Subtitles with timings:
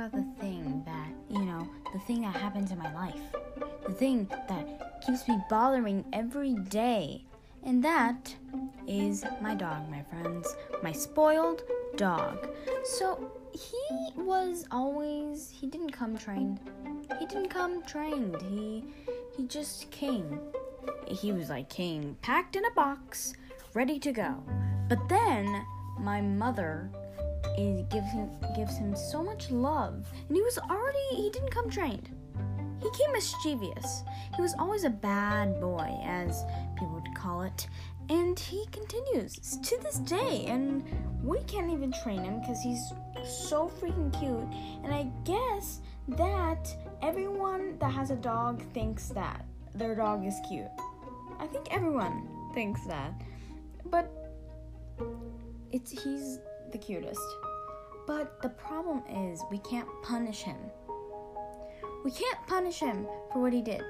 [0.00, 3.20] about the thing that, you know, the thing that happens in my life.
[3.86, 7.24] The thing that keeps me bothering every day.
[7.62, 8.34] And that
[8.86, 10.54] is my dog, my friends.
[10.82, 11.64] My spoiled
[11.96, 12.48] dog.
[12.84, 16.60] So he was always he didn't come trained.
[17.18, 18.40] He didn't come trained.
[18.42, 18.84] He
[19.36, 20.40] he just came.
[21.06, 23.34] He was like came packed in a box,
[23.74, 24.42] ready to go.
[24.88, 25.64] But then
[25.98, 26.90] my mother
[27.90, 32.10] gives him gives him so much love, and he was already he didn't come trained.
[32.82, 34.02] He came mischievous.
[34.34, 36.44] He was always a bad boy, as
[36.76, 37.68] people would call it,
[38.08, 40.46] and he continues to this day.
[40.48, 40.82] And
[41.22, 42.92] we can't even train him because he's
[43.24, 44.48] so freaking cute.
[44.82, 50.66] And I guess that everyone that has a dog thinks that their dog is cute.
[51.38, 53.12] I think everyone thinks that,
[53.86, 54.10] but
[55.70, 56.38] it's he's
[56.72, 57.20] the cutest.
[58.10, 60.56] But the problem is we can't punish him.
[62.04, 63.82] We can't punish him for what he did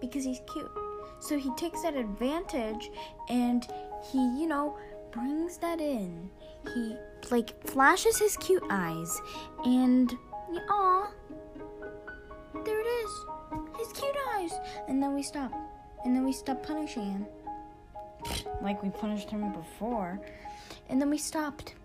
[0.00, 0.72] because he's cute.
[1.20, 2.90] So he takes that advantage
[3.28, 3.64] and
[4.10, 4.76] he, you know,
[5.12, 6.28] brings that in.
[6.74, 6.96] He
[7.30, 9.22] like flashes his cute eyes
[9.64, 10.12] and
[10.68, 11.08] aw,
[12.64, 13.10] there it is,
[13.78, 14.52] his cute eyes.
[14.88, 15.52] And then we stop,
[16.04, 17.26] and then we stop punishing him
[18.60, 20.20] like we punished him before.
[20.88, 21.76] And then we stopped.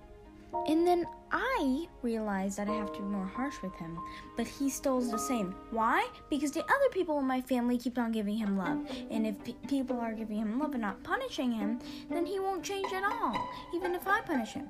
[0.68, 3.98] And then I realized that I have to be more harsh with him,
[4.36, 5.56] but he still is the same.
[5.72, 6.08] Why?
[6.30, 8.80] Because the other people in my family keep on giving him love.
[9.10, 11.80] And if pe- people are giving him love and not punishing him,
[12.10, 14.68] then he won't change at all, even if I punish him.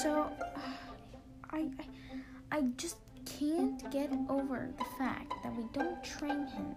[0.00, 0.30] So,
[1.50, 6.76] I, I, I just can't get over the fact that we don't train him.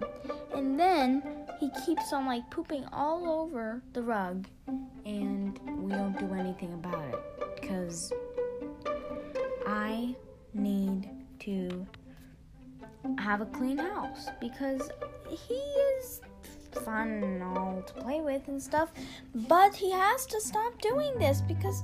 [0.54, 1.24] And then
[1.60, 4.48] he keeps on like pooping all over the rug
[5.06, 8.14] and we don't do anything about it because
[9.66, 10.16] I
[10.54, 11.10] need
[11.40, 11.88] to
[13.18, 14.92] have a clean house because
[15.30, 16.22] he is
[16.84, 18.92] fun and all to play with and stuff,
[19.34, 21.82] but he has to stop doing this because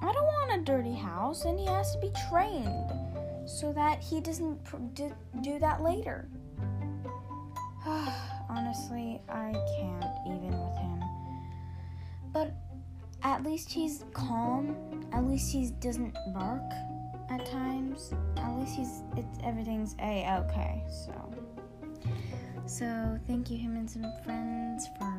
[0.00, 2.90] I don't want a dirty house and he has to be trained
[3.46, 4.58] so that he doesn't
[5.42, 6.28] do that later.
[8.48, 11.02] Honestly, I can't even with him.
[12.32, 12.54] But
[13.22, 14.76] at least he's calm.
[15.12, 16.62] At least he doesn't bark
[17.30, 18.12] at times.
[18.36, 20.82] At least he's it's everything's a okay.
[20.88, 21.12] So
[22.66, 25.12] so thank you humans and some friends for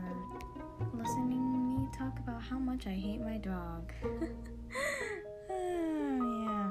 [0.93, 1.51] listening
[1.81, 3.91] me talk about how much I hate my dog.
[5.49, 6.69] oh, yeah.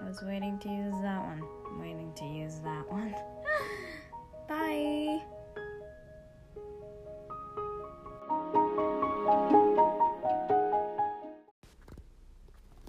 [0.00, 1.42] I was waiting to use that one.
[1.66, 3.14] I'm waiting to use that one.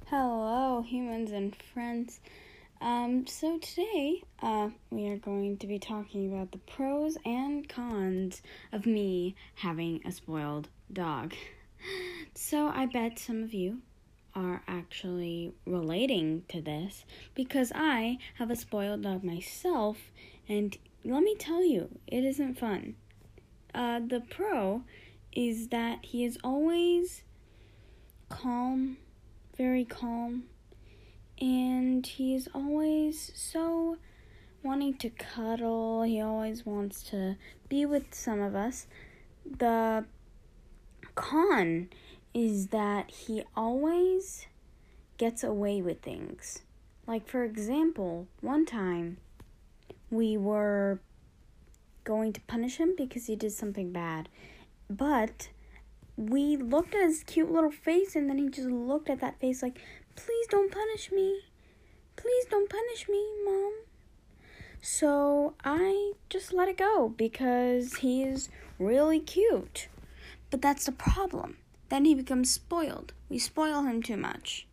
[0.09, 2.19] Hello, humans and friends.
[2.79, 8.43] Um, so today, uh, we are going to be talking about the pros and cons
[8.71, 11.33] of me having a spoiled dog.
[12.35, 13.81] So I bet some of you
[14.35, 19.97] are actually relating to this because I have a spoiled dog myself,
[20.47, 22.95] and let me tell you, it isn't fun.
[23.73, 24.83] Uh, the pro
[25.33, 27.23] is that he is always
[28.29, 28.97] calm,
[29.57, 30.43] very calm,
[31.39, 33.97] and he is always so
[34.63, 36.03] wanting to cuddle.
[36.03, 37.38] He always wants to
[37.69, 38.88] be with some of us.
[39.45, 40.05] The
[41.16, 41.89] con
[42.33, 44.47] is that he always
[45.17, 46.61] gets away with things.
[47.07, 49.17] Like, for example, one time
[50.09, 50.99] we were
[52.03, 54.29] going to punish him because he did something bad,
[54.89, 55.49] but
[56.17, 59.61] we looked at his cute little face and then he just looked at that face
[59.61, 59.79] like,
[60.15, 61.41] please don't punish me.
[62.15, 63.73] Please don't punish me, mom.
[64.81, 68.49] So I just let it go because he's
[68.79, 69.87] really cute.
[70.49, 71.57] But that's the problem
[71.90, 73.13] then he becomes spoiled.
[73.29, 74.67] We spoil him too much.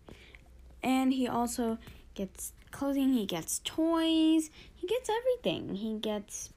[0.83, 1.79] And he also
[2.15, 5.77] gets clothing, he gets toys, he gets everything.
[5.77, 6.51] He gets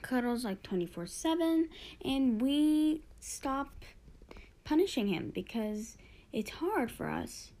[0.00, 1.68] cuddles like 24 7,
[2.04, 3.84] and we stop
[4.64, 5.96] punishing him because
[6.32, 7.52] it's hard for us.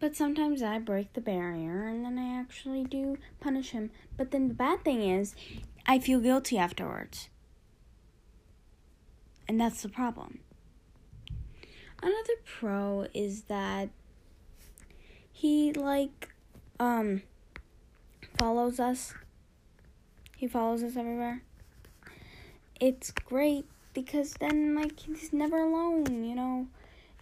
[0.00, 3.90] But sometimes I break the barrier and then I actually do punish him.
[4.16, 5.34] But then the bad thing is,
[5.86, 7.28] I feel guilty afterwards.
[9.48, 10.40] And that's the problem.
[12.00, 13.88] Another pro is that
[15.32, 16.28] he like
[16.78, 17.22] um
[18.38, 19.14] follows us.
[20.36, 21.42] He follows us everywhere.
[22.80, 23.66] It's great
[24.02, 26.66] because then like he's never alone, you know,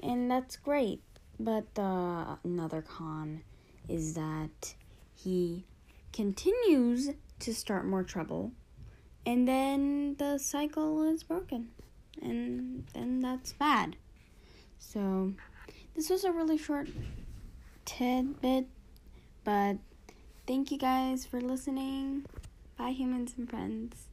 [0.02, 1.02] and that's great.
[1.38, 3.42] But uh, another con
[3.88, 4.74] is that
[5.14, 5.64] he
[6.12, 8.52] continues to start more trouble,
[9.24, 11.68] and then the cycle is broken,
[12.20, 13.96] and then that's bad.
[14.78, 15.32] So,
[15.94, 16.88] this was a really short
[17.84, 18.66] tidbit,
[19.44, 19.76] but
[20.46, 22.24] thank you guys for listening.
[22.78, 24.06] Bye, humans and friends.